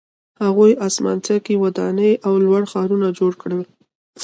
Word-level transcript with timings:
هغوی 0.43 0.71
اسمان 0.87 1.17
څکې 1.25 1.55
ودانۍ 1.63 2.11
او 2.25 2.33
لوی 2.45 2.63
ښارونه 2.71 3.07
جوړ 3.19 3.31
کړل 3.41 3.63